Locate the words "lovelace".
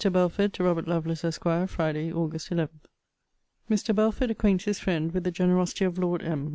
0.87-1.23